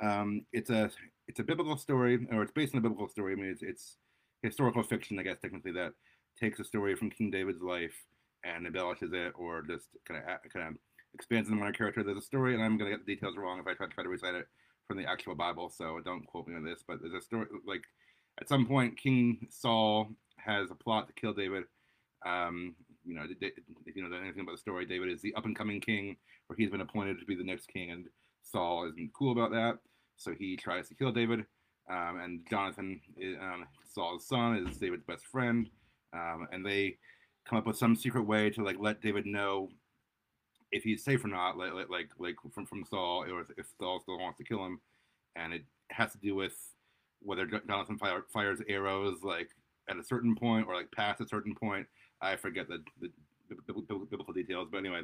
Um, 0.00 0.46
it's 0.52 0.70
a 0.70 0.90
it's 1.26 1.40
a 1.40 1.44
biblical 1.44 1.76
story, 1.76 2.26
or 2.30 2.42
it's 2.42 2.52
based 2.52 2.74
on 2.74 2.78
a 2.78 2.82
biblical 2.82 3.08
story. 3.08 3.32
I 3.32 3.36
mean, 3.36 3.50
it's, 3.50 3.62
it's 3.62 3.96
historical 4.42 4.82
fiction, 4.82 5.18
I 5.18 5.22
guess, 5.22 5.38
technically, 5.42 5.72
that 5.72 5.92
takes 6.40 6.60
a 6.60 6.64
story 6.64 6.94
from 6.94 7.10
King 7.10 7.30
David's 7.30 7.62
life 7.62 7.94
and 8.44 8.66
embellishes 8.66 9.10
it, 9.12 9.32
or 9.36 9.62
just 9.62 9.88
kind 10.06 10.20
of 10.20 10.52
kind 10.52 10.68
of 10.68 10.74
expands 11.14 11.50
on 11.50 11.60
a 11.60 11.72
character. 11.72 12.02
There's 12.02 12.18
a 12.18 12.22
story, 12.22 12.54
and 12.54 12.62
I'm 12.62 12.78
gonna 12.78 12.90
get 12.90 13.04
the 13.04 13.14
details 13.14 13.36
wrong 13.36 13.58
if 13.58 13.66
I 13.66 13.74
try 13.74 13.86
try 13.88 14.04
to 14.04 14.10
recite 14.10 14.34
it 14.34 14.46
from 14.86 14.96
the 14.96 15.04
actual 15.04 15.34
Bible. 15.34 15.68
So 15.68 16.00
don't 16.04 16.26
quote 16.26 16.46
me 16.46 16.56
on 16.56 16.64
this, 16.64 16.84
but 16.86 16.98
there's 17.00 17.14
a 17.14 17.20
story 17.20 17.46
like 17.66 17.82
at 18.40 18.48
some 18.48 18.66
point 18.66 18.96
King 18.96 19.48
Saul 19.50 20.10
has 20.48 20.70
a 20.70 20.74
plot 20.74 21.06
to 21.06 21.12
kill 21.12 21.32
David. 21.32 21.64
Um, 22.26 22.74
you 23.04 23.14
know, 23.14 23.24
if 23.40 23.96
you 23.96 24.08
know 24.08 24.16
anything 24.16 24.40
about 24.40 24.52
the 24.52 24.58
story, 24.58 24.84
David 24.84 25.10
is 25.10 25.22
the 25.22 25.34
up 25.34 25.44
and 25.44 25.56
coming 25.56 25.80
king, 25.80 26.16
where 26.46 26.56
he's 26.56 26.70
been 26.70 26.80
appointed 26.80 27.18
to 27.20 27.26
be 27.26 27.36
the 27.36 27.44
next 27.44 27.68
king, 27.68 27.90
and 27.90 28.06
Saul 28.42 28.88
isn't 28.88 29.12
cool 29.14 29.32
about 29.32 29.50
that, 29.52 29.78
so 30.16 30.34
he 30.36 30.56
tries 30.56 30.88
to 30.88 30.94
kill 30.94 31.12
David. 31.12 31.44
Um, 31.90 32.20
and 32.22 32.46
Jonathan, 32.50 33.00
um, 33.40 33.64
Saul's 33.90 34.26
son, 34.26 34.66
is 34.68 34.76
David's 34.76 35.04
best 35.04 35.24
friend, 35.26 35.70
um, 36.12 36.46
and 36.52 36.64
they 36.64 36.98
come 37.46 37.58
up 37.58 37.66
with 37.66 37.78
some 37.78 37.96
secret 37.96 38.26
way 38.26 38.50
to 38.50 38.62
like 38.62 38.76
let 38.78 39.00
David 39.00 39.24
know 39.24 39.70
if 40.70 40.82
he's 40.82 41.04
safe 41.04 41.24
or 41.24 41.28
not, 41.28 41.56
like 41.56 41.72
like 41.88 42.10
like 42.18 42.36
from 42.52 42.66
from 42.66 42.84
Saul, 42.84 43.24
or 43.30 43.40
if 43.40 43.66
Saul 43.78 44.00
still 44.00 44.18
wants 44.18 44.38
to 44.38 44.44
kill 44.44 44.64
him, 44.64 44.80
and 45.36 45.54
it 45.54 45.62
has 45.90 46.12
to 46.12 46.18
do 46.18 46.34
with 46.34 46.54
whether 47.20 47.46
Jonathan 47.46 47.98
fire, 47.98 48.22
fires 48.32 48.60
arrows 48.68 49.22
like 49.22 49.50
at 49.88 49.96
a 49.96 50.04
certain 50.04 50.34
point 50.34 50.66
or 50.66 50.74
like 50.74 50.90
past 50.92 51.20
a 51.20 51.28
certain 51.28 51.54
point. 51.54 51.86
I 52.20 52.36
forget 52.36 52.68
the, 52.68 52.82
the, 53.00 53.10
the, 53.48 53.56
the 53.66 53.72
biblical 54.10 54.34
details, 54.34 54.68
but 54.70 54.78
anyway, 54.78 55.02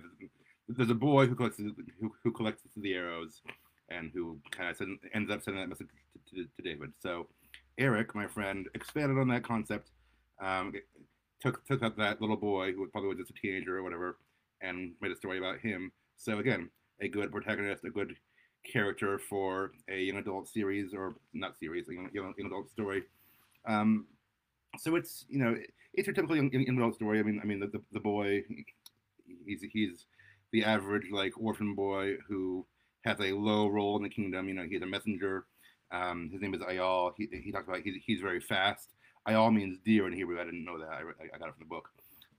there's 0.68 0.90
a 0.90 0.94
boy 0.94 1.26
who 1.26 1.34
collects 1.34 1.58
who, 1.58 2.12
who 2.22 2.32
collects 2.32 2.62
the 2.76 2.94
arrows 2.94 3.42
and 3.90 4.10
who 4.12 4.38
kind 4.50 4.70
of 4.70 4.76
send, 4.76 4.98
ends 5.12 5.30
up 5.30 5.42
sending 5.42 5.62
that 5.62 5.68
message 5.68 5.88
to, 6.28 6.36
to, 6.36 6.44
to, 6.44 6.62
David. 6.62 6.92
So 7.00 7.28
Erik, 7.78 8.14
my 8.14 8.26
friend, 8.26 8.66
expanded 8.74 9.18
on 9.18 9.28
that 9.28 9.44
concept. 9.44 9.90
Um, 10.40 10.72
took 11.40 11.64
took 11.66 11.82
up 11.82 11.96
that 11.96 12.20
little 12.20 12.36
boy 12.36 12.72
who 12.72 12.86
probably 12.88 13.10
was 13.10 13.18
just 13.18 13.30
a 13.30 13.34
teenager 13.34 13.76
or 13.78 13.82
whatever, 13.82 14.18
and 14.62 14.92
made 15.00 15.12
a 15.12 15.16
story 15.16 15.38
about 15.38 15.60
him. 15.60 15.92
So 16.16 16.38
again, 16.38 16.70
a 17.00 17.08
good 17.08 17.30
protagonist, 17.30 17.84
a 17.84 17.90
good 17.90 18.16
character 18.64 19.18
for 19.18 19.72
a 19.88 19.98
young 19.98 20.16
adult 20.16 20.48
series 20.48 20.94
or 20.94 21.14
not 21.32 21.58
series, 21.58 21.88
a 21.88 21.94
young, 21.94 22.08
young 22.12 22.34
adult 22.46 22.70
story. 22.70 23.02
Um, 23.66 24.06
so 24.78 24.96
it's 24.96 25.24
you 25.28 25.38
know 25.38 25.56
it's 25.92 26.06
your 26.06 26.14
typical 26.14 26.36
young, 26.36 26.50
young 26.52 26.76
adult 26.76 26.96
story. 26.96 27.18
I 27.20 27.22
mean, 27.22 27.40
I 27.42 27.46
mean 27.46 27.60
the, 27.60 27.66
the, 27.66 27.80
the 27.92 28.00
boy, 28.00 28.42
he's 29.46 29.64
he's 29.72 30.06
the 30.52 30.64
average 30.64 31.06
like 31.12 31.32
orphan 31.38 31.74
boy 31.74 32.16
who 32.28 32.66
has 33.04 33.18
a 33.20 33.32
low 33.32 33.68
role 33.68 33.96
in 33.96 34.02
the 34.02 34.08
kingdom. 34.08 34.48
You 34.48 34.54
know, 34.54 34.66
he's 34.68 34.82
a 34.82 34.86
messenger. 34.86 35.46
Um, 35.92 36.30
his 36.32 36.40
name 36.40 36.54
is 36.54 36.62
Ayal. 36.62 37.12
He, 37.16 37.28
he 37.30 37.52
talks 37.52 37.68
about 37.68 37.80
he's, 37.82 38.02
he's 38.04 38.20
very 38.20 38.40
fast. 38.40 38.94
Ayal 39.28 39.54
means 39.54 39.78
deer 39.84 40.06
in 40.06 40.12
Hebrew. 40.12 40.40
I 40.40 40.44
didn't 40.44 40.64
know 40.64 40.78
that. 40.78 40.88
I, 40.88 41.00
I 41.34 41.38
got 41.38 41.48
it 41.48 41.54
from 41.54 41.60
the 41.60 41.64
book. 41.66 41.88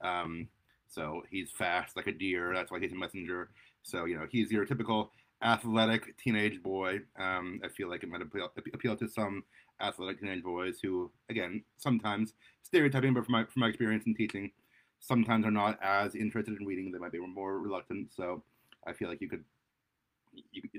Um, 0.02 0.48
so 0.88 1.22
he's 1.30 1.50
fast 1.50 1.96
like 1.96 2.06
a 2.06 2.12
deer. 2.12 2.52
That's 2.54 2.70
why 2.70 2.80
he's 2.80 2.92
a 2.92 2.96
messenger. 2.96 3.50
So 3.82 4.04
you 4.04 4.16
know 4.16 4.26
he's 4.30 4.50
your 4.50 4.64
typical 4.64 5.12
athletic 5.42 6.16
teenage 6.18 6.62
boy. 6.62 7.00
Um, 7.18 7.60
I 7.64 7.68
feel 7.68 7.88
like 7.88 8.02
it 8.02 8.08
might 8.08 8.22
appeal, 8.22 8.50
appeal 8.72 8.96
to 8.96 9.08
some 9.08 9.44
athletic 9.80 10.20
teenage 10.20 10.42
boys 10.42 10.78
who, 10.82 11.10
again, 11.28 11.62
sometimes 11.76 12.34
stereotyping, 12.62 13.14
but 13.14 13.24
from 13.24 13.32
my 13.32 13.44
from 13.44 13.60
my 13.60 13.68
experience 13.68 14.06
in 14.06 14.14
teaching, 14.14 14.50
sometimes 15.00 15.44
are 15.44 15.50
not 15.50 15.78
as 15.82 16.14
interested 16.14 16.58
in 16.58 16.66
reading. 16.66 16.90
They 16.90 16.98
might 16.98 17.12
be 17.12 17.18
more 17.18 17.58
reluctant. 17.58 18.12
So 18.14 18.42
I 18.86 18.92
feel 18.92 19.08
like 19.08 19.20
you 19.20 19.28
could, 19.28 19.44
you 20.52 20.62
could 20.62 20.70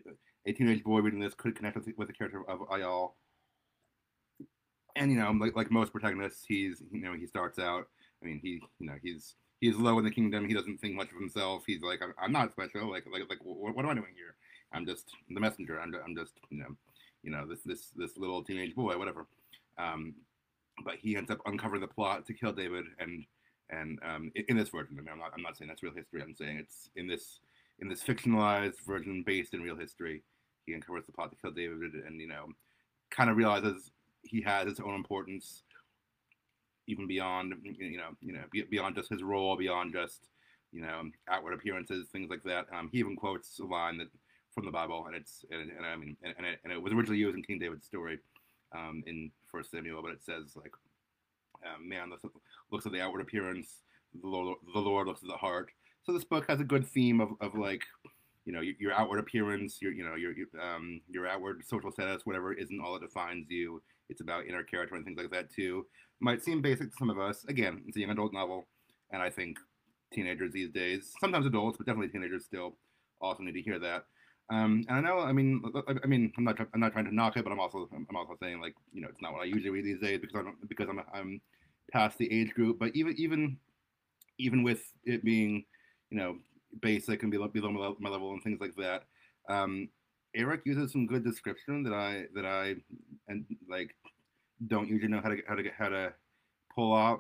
a 0.46 0.54
teenage 0.54 0.84
boy 0.84 1.00
reading 1.00 1.20
this 1.20 1.34
could 1.34 1.56
connect 1.56 1.76
with, 1.76 1.88
with 1.98 2.08
the 2.08 2.14
character 2.14 2.42
of 2.50 2.60
Ayal. 2.70 3.12
And 4.96 5.12
you 5.12 5.20
know, 5.20 5.32
like 5.32 5.56
like 5.56 5.70
most 5.70 5.92
protagonists, 5.92 6.46
he's 6.48 6.82
you 6.92 7.02
know 7.02 7.14
he 7.14 7.28
starts 7.28 7.60
out. 7.60 7.88
I 8.22 8.26
mean, 8.26 8.40
he 8.42 8.62
you 8.80 8.88
know 8.88 8.96
he's 9.04 9.36
he's 9.60 9.76
low 9.76 10.00
in 10.00 10.06
the 10.06 10.12
kingdom. 10.12 10.48
He 10.48 10.54
doesn't 10.54 10.80
think 10.80 10.96
much 10.96 11.12
of 11.12 11.20
himself. 11.20 11.64
He's 11.68 11.82
like, 11.82 12.02
I'm, 12.02 12.14
I'm 12.20 12.32
not 12.32 12.52
special. 12.52 12.90
Like 12.90 13.06
like 13.12 13.24
like 13.30 13.40
what, 13.44 13.76
what 13.76 13.86
am 13.86 13.92
I 13.92 13.94
doing 13.94 14.14
here? 14.16 14.36
I'm 14.74 14.86
just 14.86 15.12
the 15.30 15.40
messenger. 15.40 15.80
I'm, 15.80 15.94
I'm 16.06 16.16
just 16.16 16.34
you 16.50 16.60
know 16.60 16.76
you 17.24 17.32
know 17.32 17.46
this 17.48 17.62
this 17.64 17.92
this 17.96 18.18
little 18.18 18.44
teenage 18.44 18.76
boy, 18.76 18.98
whatever. 18.98 19.26
Um, 19.78 20.16
but 20.84 20.96
he 20.96 21.16
ends 21.16 21.32
up 21.32 21.40
uncovering 21.46 21.82
the 21.82 21.88
plot 21.88 22.26
to 22.28 22.34
kill 22.34 22.52
David, 22.52 22.86
and 23.00 23.26
and 23.70 24.00
um, 24.04 24.32
in 24.48 24.56
this 24.56 24.70
version, 24.70 24.98
I 24.98 25.02
mean, 25.02 25.10
I'm 25.12 25.20
not 25.20 25.32
I'm 25.36 25.42
not 25.42 25.58
saying 25.58 25.68
that's 25.68 25.84
real 25.84 25.94
history. 25.94 26.22
I'm 26.22 26.36
saying 26.36 26.58
it's 26.58 26.90
in 26.96 27.08
this 27.08 27.40
in 27.80 27.90
this 27.90 28.04
fictionalized 28.04 28.80
version 28.86 29.24
based 29.26 29.54
in 29.54 29.62
real 29.62 29.76
history. 29.76 30.24
He 30.66 30.74
uncovers 30.74 31.06
the 31.06 31.12
plot 31.12 31.32
to 31.32 31.38
kill 31.38 31.52
David, 31.52 31.94
and 32.06 32.20
you 32.20 32.28
know, 32.28 32.48
kind 33.10 33.30
of 33.30 33.38
realizes 33.38 33.92
he 34.24 34.42
has 34.42 34.68
his 34.68 34.80
own 34.80 34.96
importance, 34.96 35.64
even 36.88 37.08
beyond 37.08 37.54
you 37.64 37.98
know 37.98 38.10
you 38.22 38.34
know 38.34 38.44
beyond 38.70 38.96
just 38.96 39.10
his 39.10 39.24
role, 39.24 39.58
beyond 39.58 39.94
just 39.94 40.30
you 40.72 40.82
know 40.82 41.04
outward 41.30 41.54
appearances, 41.54 42.08
things 42.12 42.30
like 42.30 42.44
that. 42.44 42.66
Um, 42.74 42.90
he 42.92 43.00
even 43.00 43.16
quotes 43.16 43.60
a 43.60 43.66
line 43.66 43.98
that 43.98 44.10
from 44.58 44.66
the 44.66 44.72
Bible, 44.72 45.06
and 45.06 45.16
it's 45.16 45.46
and, 45.52 45.70
and 45.70 45.86
I 45.86 45.96
mean 45.96 46.18
and, 46.24 46.34
and, 46.36 46.48
it, 46.48 46.60
and 46.64 46.74
it 46.74 46.82
was 46.82 46.92
originally 46.92 47.20
used 47.20 47.38
in 47.38 47.44
King 47.44 47.60
David's 47.60 47.86
story 47.86 48.18
um, 48.76 49.04
in 49.06 49.30
First 49.52 49.70
Samuel, 49.70 50.02
but 50.02 50.12
it 50.12 50.24
says 50.24 50.56
like, 50.56 50.72
uh, 51.64 51.80
man 51.80 52.10
looks 52.10 52.26
at, 52.26 52.32
looks 52.72 52.88
at 52.88 52.92
the 52.92 53.00
outward 53.00 53.22
appearance, 53.22 53.82
the 54.20 54.28
Lord, 54.28 54.58
the 54.74 54.80
Lord 54.80 55.06
looks 55.06 55.22
at 55.22 55.30
the 55.30 55.38
heart. 55.38 55.70
So 56.02 56.12
this 56.12 56.24
book 56.24 56.50
has 56.50 56.60
a 56.60 56.64
good 56.64 56.88
theme 56.88 57.22
of, 57.22 57.30
of 57.40 57.54
like, 57.54 57.84
you 58.46 58.52
know 58.52 58.62
your, 58.62 58.74
your 58.80 58.94
outward 58.94 59.20
appearance, 59.20 59.78
your 59.80 59.92
you 59.92 60.04
know 60.04 60.16
your 60.16 60.34
um, 60.60 61.02
your 61.08 61.28
outward 61.28 61.62
social 61.68 61.92
status, 61.92 62.26
whatever, 62.26 62.52
isn't 62.52 62.82
all 62.82 62.94
that 62.94 63.04
defines 63.04 63.46
you. 63.52 63.84
It's 64.10 64.22
about 64.22 64.48
inner 64.48 64.64
character 64.64 64.96
and 64.96 65.06
things 65.06 65.20
like 65.20 65.30
that 65.32 65.54
too. 65.54 65.86
Might 66.20 66.44
seem 66.44 66.64
basic 66.64 66.90
to 66.90 66.98
some 66.98 67.12
of 67.12 67.20
us. 67.20 67.46
Again, 67.48 67.84
it's 67.86 67.96
a 67.96 68.00
young 68.00 68.10
adult 68.10 68.34
novel, 68.34 68.66
and 69.12 69.22
I 69.22 69.30
think 69.30 69.60
teenagers 70.12 70.52
these 70.52 70.72
days, 70.72 71.14
sometimes 71.20 71.46
adults, 71.46 71.78
but 71.78 71.86
definitely 71.86 72.12
teenagers 72.12 72.46
still, 72.46 72.78
also 73.22 73.44
need 73.44 73.52
to 73.52 73.62
hear 73.62 73.78
that. 73.78 74.06
Um, 74.50 74.86
and 74.88 74.98
I 74.98 75.02
know, 75.02 75.20
I 75.20 75.34
mean, 75.34 75.62
I 76.04 76.08
mean, 76.08 76.32
I'm 76.38 76.46
not, 76.46 76.58
I'm 76.74 76.80
not 76.80 76.94
trying 76.94 77.06
to 77.06 77.14
knock 77.14 77.36
it, 77.36 77.44
but 77.44 77.52
I'm 77.52 77.60
also, 77.60 77.90
I'm 77.94 78.16
also 78.16 78.38
saying 78.42 78.62
like, 78.62 78.76
you 78.94 79.02
know, 79.02 79.10
it's 79.10 79.22
not 79.22 79.34
what 79.34 79.42
I 79.42 79.46
usually 79.46 79.70
read 79.70 79.86
these 79.86 80.00
days 80.00 80.20
because 80.22 80.46
I'm, 80.46 80.56
because 80.68 80.88
I'm, 80.90 81.02
I'm 81.14 81.42
past 81.92 82.18
the 82.18 82.32
age 82.32 82.54
group. 82.54 82.80
But 82.80 82.96
even, 82.96 83.14
even, 83.18 83.58
even 84.38 84.64
with 84.64 84.94
it 85.04 85.24
being, 85.24 85.66
you 86.10 86.18
know, 86.18 86.38
basic 86.82 87.24
and 87.24 87.32
below, 87.32 87.50
below 87.50 87.98
my 88.00 88.10
level 88.10 88.32
and 88.32 88.42
things 88.42 88.62
like 88.62 88.76
that, 88.76 89.04
um, 89.50 89.90
Erik 90.34 90.62
uses 90.66 90.92
some 90.94 91.08
good 91.08 91.24
description 91.24 91.84
that 91.84 91.94
I, 91.94 92.26
that 92.34 92.46
I, 92.46 92.76
and 93.28 93.46
like, 93.70 93.96
don't 94.68 94.88
usually 94.88 95.12
know 95.12 95.22
how 95.22 95.30
to, 95.30 95.38
how 95.48 95.56
to 95.56 95.64
get, 95.64 95.74
how 95.78 95.90
to 95.90 96.14
pull 96.74 96.94
off, 96.94 97.20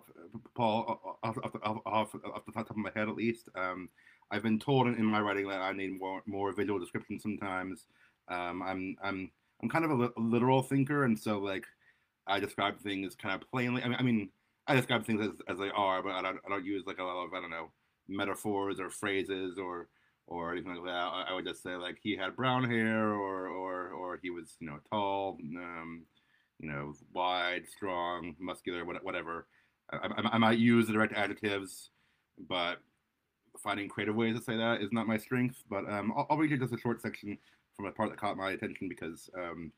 pull 0.55 0.99
off, 1.23 1.37
off, 1.43 1.55
off, 1.63 1.77
off, 1.85 2.15
off 2.15 2.45
the 2.45 2.51
top 2.53 2.69
of 2.69 2.77
my 2.77 2.91
head 2.95 3.09
at 3.09 3.15
least. 3.15 3.49
Um, 3.55 3.89
I've 4.31 4.43
been 4.43 4.59
told 4.59 4.87
in 4.87 5.05
my 5.05 5.21
writing 5.21 5.47
that 5.47 5.61
I 5.61 5.71
need 5.71 5.99
more 5.99 6.21
more 6.25 6.51
visual 6.53 6.79
description 6.79 7.19
sometimes. 7.19 7.85
Um, 8.27 8.61
I'm 8.61 8.95
I'm 9.01 9.31
I'm 9.61 9.69
kind 9.69 9.85
of 9.85 9.91
a, 9.91 10.03
a, 10.05 10.21
literal 10.21 10.61
thinker, 10.61 11.05
and 11.05 11.17
so 11.17 11.39
like 11.39 11.65
I 12.27 12.39
describe 12.39 12.79
things 12.79 13.15
kind 13.15 13.41
of 13.41 13.49
plainly. 13.49 13.81
I 13.81 13.87
mean, 13.87 13.97
I, 13.99 14.03
mean, 14.03 14.29
I 14.67 14.75
describe 14.75 15.05
things 15.05 15.21
as, 15.21 15.31
as 15.47 15.57
they 15.57 15.69
are, 15.69 16.03
but 16.03 16.11
I 16.11 16.21
don't, 16.21 16.39
I 16.45 16.49
don't 16.49 16.65
use 16.65 16.83
like 16.85 16.99
a 16.99 17.03
lot 17.03 17.25
of 17.25 17.33
I 17.33 17.39
don't 17.39 17.49
know 17.49 17.71
metaphors 18.07 18.79
or 18.79 18.89
phrases 18.89 19.57
or 19.57 19.87
or 20.27 20.51
anything 20.51 20.75
like 20.75 20.85
that. 20.85 20.91
I, 20.91 21.25
I 21.29 21.33
would 21.33 21.45
just 21.45 21.63
say 21.63 21.75
like 21.75 21.97
he 22.01 22.15
had 22.17 22.35
brown 22.35 22.69
hair, 22.69 23.13
or 23.13 23.47
or 23.47 23.89
or 23.91 24.19
he 24.21 24.29
was 24.29 24.57
you 24.59 24.67
know 24.67 24.79
tall, 24.91 25.37
um, 25.57 26.03
you 26.59 26.69
know 26.69 26.93
wide, 27.13 27.63
strong, 27.67 28.35
muscular, 28.39 28.83
whatever. 28.83 29.47
I, 29.91 29.97
I, 29.97 30.21
I 30.33 30.37
might 30.37 30.59
use 30.59 30.87
the 30.87 30.93
direct 30.93 31.13
adjectives, 31.13 31.91
but 32.49 32.79
finding 33.63 33.89
creative 33.89 34.15
ways 34.15 34.37
to 34.37 34.43
say 34.43 34.57
that 34.57 34.81
is 34.81 34.91
not 34.91 35.07
my 35.07 35.17
strength, 35.17 35.63
but 35.69 35.89
um, 35.89 36.13
I'll, 36.15 36.27
I'll, 36.29 36.37
read 36.37 36.51
you 36.51 36.57
just 36.57 36.73
a 36.73 36.77
short 36.77 37.01
section 37.01 37.37
from 37.75 37.85
a 37.85 37.91
part 37.91 38.09
that 38.09 38.19
caught 38.19 38.37
my 38.37 38.51
attention 38.51 38.87
because 38.87 39.29
um, 39.37 39.71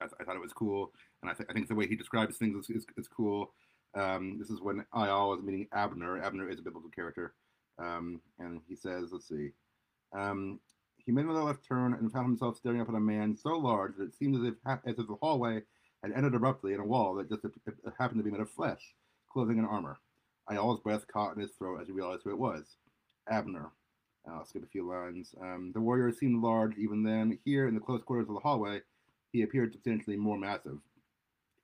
I, 0.00 0.06
I, 0.20 0.24
thought 0.24 0.36
it 0.36 0.42
was 0.42 0.52
cool, 0.52 0.92
and 1.22 1.30
I, 1.30 1.34
th- 1.34 1.48
I, 1.48 1.52
think 1.52 1.68
the 1.68 1.74
way 1.74 1.86
he 1.86 1.96
describes 1.96 2.36
things 2.36 2.68
is, 2.68 2.76
is, 2.76 2.86
is 2.96 3.08
cool. 3.08 3.52
Um, 3.94 4.38
this 4.38 4.50
is 4.50 4.60
when 4.60 4.84
Ayal 4.94 5.30
was 5.30 5.42
meeting 5.42 5.68
Abner. 5.72 6.22
Abner 6.22 6.48
is 6.48 6.58
a 6.58 6.62
biblical 6.62 6.90
character, 6.90 7.34
um, 7.78 8.20
and 8.38 8.60
he 8.68 8.76
says, 8.76 9.10
let's 9.12 9.28
see. 9.28 9.50
Um, 10.14 10.60
he 11.04 11.12
made 11.12 11.24
another 11.24 11.42
left 11.42 11.66
turn 11.66 11.94
and 11.94 12.12
found 12.12 12.26
himself 12.26 12.56
staring 12.56 12.80
up 12.80 12.88
at 12.88 12.94
a 12.94 13.00
man 13.00 13.36
so 13.36 13.56
large 13.56 13.96
that 13.96 14.04
it 14.04 14.14
seemed 14.14 14.36
as 14.36 14.52
if, 14.52 14.54
ha- 14.64 14.80
as 14.86 14.98
if 14.98 15.06
the 15.06 15.16
hallway 15.20 15.62
had 16.02 16.12
ended 16.12 16.34
abruptly 16.34 16.74
in 16.74 16.80
a 16.80 16.86
wall 16.86 17.14
that 17.14 17.28
just 17.28 17.42
happened 17.98 18.20
to 18.20 18.24
be 18.24 18.30
made 18.30 18.40
of 18.40 18.50
flesh, 18.50 18.94
clothing, 19.32 19.58
and 19.58 19.66
armor. 19.66 19.98
Ayal's 20.50 20.80
breath 20.80 21.06
caught 21.06 21.34
in 21.34 21.40
his 21.40 21.52
throat 21.52 21.80
as 21.80 21.86
he 21.86 21.92
realized 21.92 22.22
who 22.24 22.30
it 22.30 22.38
was. 22.38 22.76
Abner. 23.28 23.70
I'll 24.28 24.44
skip 24.44 24.62
a 24.62 24.68
few 24.68 24.88
lines. 24.88 25.34
Um, 25.40 25.72
the 25.74 25.80
warrior 25.80 26.12
seemed 26.12 26.42
large 26.42 26.76
even 26.76 27.02
then. 27.02 27.38
Here, 27.44 27.66
in 27.66 27.74
the 27.74 27.80
close 27.80 28.02
quarters 28.02 28.28
of 28.28 28.34
the 28.34 28.40
hallway, 28.40 28.80
he 29.32 29.42
appeared 29.42 29.72
substantially 29.72 30.16
more 30.16 30.38
massive. 30.38 30.78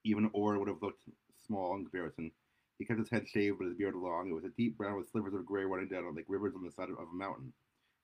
Even 0.03 0.29
Orr 0.33 0.59
would 0.59 0.67
have 0.67 0.81
looked 0.81 1.03
small 1.45 1.75
in 1.75 1.83
comparison. 1.83 2.31
He 2.77 2.85
kept 2.85 2.99
his 2.99 3.09
head 3.09 3.27
shaved, 3.27 3.59
but 3.59 3.67
his 3.67 3.75
beard 3.75 3.95
long. 3.95 4.29
It 4.29 4.33
was 4.33 4.45
a 4.45 4.49
deep 4.49 4.77
brown 4.77 4.97
with 4.97 5.09
slivers 5.09 5.33
of 5.33 5.45
gray 5.45 5.63
running 5.63 5.89
down 5.89 6.15
like 6.15 6.25
rivers 6.27 6.53
on 6.55 6.63
the 6.63 6.71
side 6.71 6.89
of 6.89 6.97
a 6.97 7.05
mountain. 7.15 7.53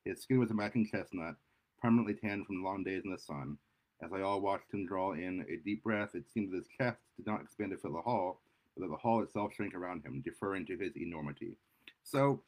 His 0.04 0.22
skin 0.22 0.40
was 0.40 0.52
a 0.52 0.54
matching 0.54 0.86
chestnut, 0.86 1.36
permanently 1.82 2.14
tanned 2.14 2.46
from 2.46 2.64
long 2.64 2.84
days 2.84 3.04
in 3.04 3.12
the 3.12 3.18
sun. 3.18 3.58
As 4.02 4.12
Ayal 4.12 4.42
watched 4.42 4.74
him 4.74 4.86
draw 4.86 5.14
in 5.14 5.46
a 5.50 5.58
deep 5.64 5.84
breath, 5.84 6.16
it 6.16 6.30
seemed 6.30 6.52
that 6.52 6.58
his 6.58 6.68
chest 6.78 7.00
did 7.16 7.26
not 7.26 7.42
expand 7.42 7.72
to 7.72 7.78
fill 7.78 7.94
the 7.94 8.02
hall, 8.02 8.42
but 8.76 8.82
that 8.82 8.90
the 8.90 8.98
hall 8.98 9.22
itself 9.24 9.54
shrank 9.54 9.74
around 9.74 10.06
him, 10.06 10.22
deferring 10.22 10.66
to 10.66 10.78
his 10.78 10.96
enormity. 10.98 11.56
So 12.04 12.42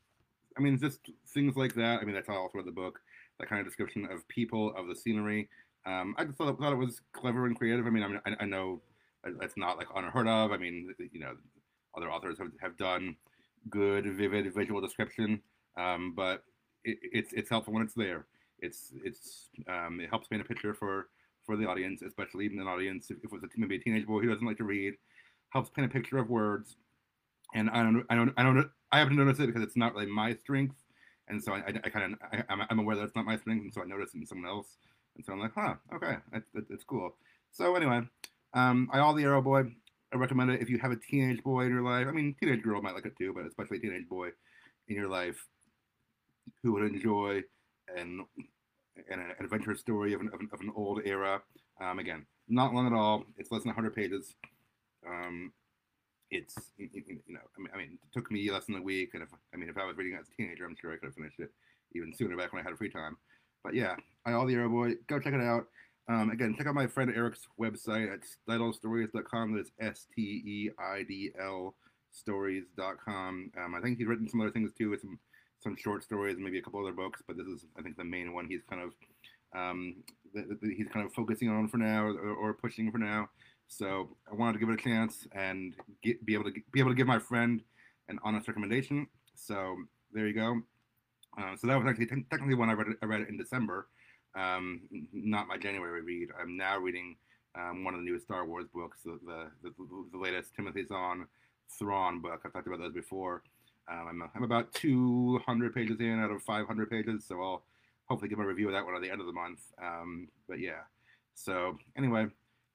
I 0.58 0.62
mean, 0.62 0.78
just 0.80 1.00
things 1.34 1.56
like 1.56 1.74
that. 1.76 2.02
I 2.02 2.06
mean, 2.06 2.16
that's 2.16 2.28
how 2.28 2.34
I 2.34 2.38
all 2.38 2.50
throughout 2.50 2.66
the 2.66 2.72
book. 2.72 3.00
That 3.40 3.50
kind 3.50 3.60
of 3.60 3.68
description 3.68 4.08
of 4.12 4.28
people, 4.28 4.74
of 4.76 4.88
the 4.88 4.96
scenery. 4.96 5.50
Um, 5.86 6.16
I 6.18 6.26
just 6.26 6.38
thought, 6.38 6.60
thought 6.60 6.74
it 6.74 6.78
was 6.78 7.02
clever 7.14 7.46
and 7.46 7.56
creative. 7.56 7.86
I 7.86 7.90
mean, 7.90 8.04
I 8.04 8.08
mean, 8.08 8.22
I, 8.26 8.36
I 8.40 8.46
know 8.46 8.82
it's 9.42 9.58
not 9.58 9.78
like 9.78 9.88
unheard 9.96 10.28
of. 10.28 10.52
I 10.52 10.58
mean, 10.58 10.94
you 11.12 11.20
know, 11.20 11.34
other 11.96 12.12
authors 12.12 12.38
have, 12.40 12.52
have 12.62 12.78
done 12.78 13.16
good, 13.70 14.06
vivid 14.16 14.54
visual 14.54 14.82
description, 14.82 15.42
um, 15.78 16.14
but 16.16 16.44
it, 16.84 16.98
it's 17.02 17.34
it's 17.34 17.50
helpful 17.50 17.74
when 17.74 17.84
it's 17.84 17.94
there. 17.94 18.26
It's 18.60 18.94
it's 19.04 19.50
um, 19.68 20.00
it 20.00 20.10
helps 20.10 20.28
paint 20.28 20.42
a 20.42 20.46
picture 20.46 20.74
for 20.74 21.10
for 21.46 21.56
the 21.56 21.66
audience, 21.66 22.02
especially 22.02 22.46
even 22.46 22.60
an 22.60 22.68
audience 22.68 23.10
if, 23.10 23.18
if 23.18 23.26
it 23.26 23.32
was 23.32 23.44
a, 23.44 23.48
maybe 23.56 23.76
a 23.76 23.80
teenage 23.80 24.06
boy 24.06 24.20
who 24.20 24.30
doesn't 24.30 24.46
like 24.46 24.58
to 24.58 24.64
read. 24.64 24.96
Helps 25.50 25.70
paint 25.70 25.90
a 25.90 25.94
picture 25.94 26.18
of 26.18 26.30
words, 26.30 26.76
and 27.54 27.70
I 27.70 27.84
don't 27.84 28.06
I 28.10 28.16
don't 28.16 28.34
I 28.38 28.44
don't 28.44 28.70
I 28.92 29.00
haven't 29.00 29.16
noticed 29.16 29.40
it 29.40 29.48
because 29.48 29.64
it's 29.64 29.78
not 29.78 29.94
really 29.94 30.08
my 30.08 30.34
strength, 30.36 30.76
and 31.28 31.44
so 31.44 31.54
I, 31.54 31.58
I, 31.58 31.74
I 31.84 31.90
kind 31.90 32.14
of 32.14 32.20
I, 32.32 32.66
am 32.70 32.80
aware 32.80 32.96
that 32.96 33.04
it's 33.04 33.16
not 33.16 33.26
my 33.26 33.38
strength, 33.38 33.64
and 33.64 33.74
so 33.74 33.82
I 33.82 33.86
notice 33.86 34.14
it 34.14 34.20
in 34.20 34.26
someone 34.26 34.50
else, 34.50 34.78
and 35.16 35.26
so 35.26 35.34
I'm 35.34 35.40
like, 35.40 35.54
huh, 35.56 35.76
okay, 35.94 36.18
that's, 36.32 36.84
cool. 36.84 37.16
So 37.52 37.76
anyway, 37.76 38.02
um, 38.54 38.90
Ayal 38.94 39.16
the 39.16 39.24
Arrow 39.24 39.42
Boy. 39.42 39.64
I 40.14 40.16
recommend 40.16 40.52
it 40.52 40.62
if 40.62 40.70
you 40.70 40.78
have 40.80 40.92
a 40.92 40.96
teenage 40.96 41.44
boy 41.44 41.66
in 41.66 41.74
your 41.74 41.82
life. 41.82 42.08
I 42.08 42.12
mean, 42.12 42.34
teenage 42.40 42.64
girl 42.64 42.82
might 42.82 42.96
like 42.96 43.06
it 43.06 43.18
too, 43.18 43.34
but 43.34 43.46
especially 43.46 43.76
a 43.78 43.82
teenage 43.82 44.08
boy 44.08 44.30
in 44.88 44.96
your 44.96 45.10
life 45.10 45.36
who 46.64 46.72
would 46.72 46.84
enjoy 46.84 47.44
an 47.98 48.26
an, 49.10 49.34
adventure 49.40 49.76
story 49.76 50.14
of 50.14 50.22
an, 50.22 50.30
of 50.34 50.40
an, 50.40 50.50
of 50.54 50.62
an 50.62 50.72
old 50.76 51.02
era. 51.06 51.42
Um, 51.80 52.00
again, 52.00 52.26
not 52.48 52.74
long 52.74 52.88
at 52.88 52.94
all. 52.94 53.26
It's 53.38 53.52
less 53.52 53.64
than 53.64 53.70
100 53.70 53.94
pages. 53.94 54.36
Um, 55.08 55.52
it's 56.32 56.56
you 56.78 56.90
know 57.30 57.40
I 57.58 57.62
mean, 57.62 57.70
I 57.74 57.78
mean 57.78 57.98
it 58.04 58.14
took 58.14 58.30
me 58.32 58.50
less 58.52 58.66
than 58.66 58.76
a 58.76 58.82
week 58.82 59.12
and 59.14 59.24
if 59.24 59.30
I 59.54 59.58
mean 59.58 59.70
if 59.70 59.78
I 59.78 59.86
was 59.86 59.96
reading 59.98 60.18
as 60.20 60.28
a 60.28 60.36
teenager 60.36 60.66
I'm 60.66 60.76
sure 60.80 60.92
I 60.92 60.98
could 60.98 61.08
have 61.08 61.16
finished 61.16 61.40
it 61.40 61.52
even 61.96 62.14
sooner 62.14 62.36
back 62.36 62.52
when 62.52 62.60
I 62.62 62.64
had 62.64 62.74
a 62.74 62.78
free 62.78 62.90
time. 62.90 63.18
But 63.64 63.74
yeah 63.74 63.96
Ayal 64.28 64.48
the 64.48 64.56
Arrow 64.56 64.70
Boy 64.70 64.96
go 65.08 65.20
check 65.20 65.34
it 65.34 65.42
out. 65.42 65.68
Um, 66.10 66.30
again 66.30 66.56
check 66.58 66.68
out 66.68 66.76
my 66.76 66.88
friend 66.88 67.12
Erik's 67.16 67.48
website 67.60 68.12
at 68.12 68.20
steidlstories.com 68.48 69.56
that's 69.56 69.72
S-T-E-I-D-L 69.80 71.76
stories.com 72.12 73.52
um, 73.64 73.76
I 73.76 73.82
think 73.82 73.98
he's 73.98 74.08
written 74.08 74.30
some 74.30 74.42
other 74.42 74.52
things 74.52 74.72
too 74.78 74.90
with 74.90 75.02
some 75.02 75.20
some 75.60 75.76
short 75.76 76.04
stories 76.04 76.36
and 76.36 76.44
maybe 76.44 76.60
a 76.60 76.62
couple 76.62 76.82
other 76.82 76.94
books 76.94 77.22
but 77.28 77.38
this 77.38 77.48
is 77.48 77.66
I 77.78 77.82
think 77.82 77.98
the 77.98 78.04
main 78.04 78.34
one 78.34 78.48
he's 78.48 78.62
kind 78.70 78.82
of 78.82 78.92
um, 79.56 79.96
that, 80.34 80.46
he's 80.62 80.90
kind 80.90 81.06
of 81.06 81.14
focusing 81.14 81.50
on 81.50 81.68
for 81.68 81.78
now 81.78 82.06
or, 82.06 82.36
or 82.36 82.54
pushing 82.54 82.92
for 82.92 82.98
now 82.98 83.30
so 83.68 84.16
I 84.30 84.36
wanted 84.36 84.54
to 84.54 84.60
give 84.60 84.70
it 84.70 84.80
a 84.80 84.84
chance 84.84 85.28
and 85.34 85.76
get, 86.02 86.26
be 86.26 86.34
able 86.34 86.46
to 86.46 86.54
be 86.72 86.80
able 86.80 86.92
to 86.92 86.96
give 86.96 87.08
my 87.08 87.20
friend 87.20 87.62
an 88.10 88.20
honest 88.24 88.48
recommendation. 88.48 89.08
So 89.36 89.78
there 90.14 90.28
you 90.28 90.34
go. 90.34 90.62
Uh, 91.38 91.56
so 91.56 91.68
that 91.68 91.78
was 91.78 91.88
actually 91.88 92.08
te- 92.08 92.26
technically 92.32 92.56
when 92.56 92.70
I 92.70 92.74
read 92.74 92.88
it. 92.88 92.98
I 93.02 93.06
read 93.06 93.22
it 93.22 93.30
in 93.30 93.38
December, 93.38 93.88
um, 94.36 94.82
not 95.14 95.48
my 95.48 95.58
January 95.58 96.02
read. 96.02 96.30
I'm 96.40 96.58
now 96.58 96.80
reading 96.80 97.16
um, 97.56 97.84
one 97.84 97.94
of 97.94 98.00
the 98.00 98.06
newest 98.06 98.26
Star 98.26 98.46
Wars 98.46 98.66
books, 98.74 99.00
the 99.04 99.20
the, 99.26 99.50
the, 99.64 99.74
the 100.12 100.18
latest 100.18 100.56
Timothy 100.56 100.86
Zahn 100.86 101.28
Thrawn 101.78 102.22
book. 102.22 102.42
I've 102.46 102.54
talked 102.54 102.68
about 102.68 102.80
those 102.80 102.94
before. 102.94 103.44
Um, 103.90 104.08
I'm, 104.10 104.30
I'm 104.36 104.44
about 104.44 104.74
200 104.74 105.74
pages 105.74 106.00
in 106.00 106.22
out 106.22 106.32
of 106.32 106.42
500 106.44 106.90
pages, 106.90 107.26
so 107.26 107.42
I'll 107.42 107.64
hopefully 108.06 108.30
give 108.30 108.40
a 108.40 108.46
review 108.46 108.68
of 108.68 108.74
that 108.74 108.86
one 108.86 108.96
at 108.96 109.02
the 109.02 109.10
end 109.10 109.22
of 109.22 109.28
the 109.28 109.34
month. 109.34 109.60
Um, 109.82 110.28
but 110.48 110.60
yeah, 110.60 110.82
so 111.36 111.78
anyway, 111.98 112.28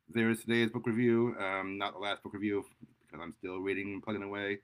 there's 0.08 0.40
today's 0.40 0.70
book 0.70 0.86
review. 0.86 1.34
Um, 1.38 1.78
not 1.78 1.94
the 1.94 1.98
last 1.98 2.22
book 2.22 2.34
review 2.34 2.64
because 3.06 3.22
I'm 3.22 3.34
still 3.38 3.58
reading 3.58 3.94
and 3.94 4.02
plugging 4.02 4.22
away 4.22 4.58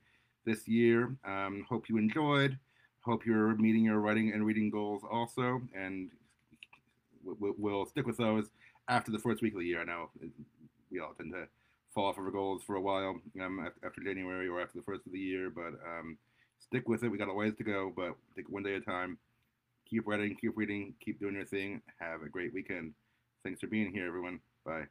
this 0.45 0.67
year. 0.67 1.15
Um, 1.25 1.65
hope 1.69 1.89
you 1.89 1.99
enjoyed. 1.99 2.59
Hope 3.01 3.25
you're 3.25 3.55
meeting 3.57 3.85
your 3.85 3.99
writing 3.99 4.33
and 4.33 4.45
reading 4.45 4.71
goals 4.71 5.03
also, 5.11 5.63
and 5.75 6.11
we'll 7.25 7.87
stick 7.87 8.07
with 8.07 8.17
those 8.17 8.51
after 8.89 9.11
the 9.11 9.19
first 9.19 9.43
week 9.43 9.55
of 9.55 9.61
the 9.61 9.67
year. 9.67 9.81
I 9.81 9.85
know 9.85 10.11
we 10.91 11.01
all 11.01 11.15
tend 11.15 11.33
to 11.33 11.47
fall 11.95 12.07
off 12.07 12.19
of 12.19 12.25
our 12.25 12.31
goals 12.31 12.63
for 12.67 12.77
a 12.77 12.81
while 12.81 13.21
um, 13.41 13.71
after 13.85 14.03
January 14.03 14.49
or 14.49 14.61
after 14.61 14.79
the 14.79 14.85
first 14.85 15.07
of 15.07 15.13
the 15.13 15.19
year, 15.19 15.51
but 15.51 15.79
um, 15.87 16.19
stick 16.59 16.89
with 16.89 17.03
it. 17.03 17.09
We 17.09 17.19
got 17.19 17.29
a 17.29 17.35
ways 17.35 17.55
to 17.59 17.65
go, 17.65 17.93
but 17.95 18.15
take 18.37 18.49
one 18.49 18.63
day 18.63 18.75
at 18.75 18.83
a 18.83 18.85
time. 18.85 19.19
Keep 19.89 20.07
writing, 20.07 20.37
keep 20.39 20.53
reading, 20.57 20.95
keep 21.03 21.19
doing 21.19 21.35
your 21.35 21.47
thing. 21.47 21.81
Have 21.99 22.23
a 22.23 22.29
great 22.29 22.53
weekend. 22.53 22.93
Thanks 23.43 23.61
for 23.61 23.69
being 23.69 23.91
here, 23.91 24.07
everyone. 24.07 24.41
Bye. 24.65 24.85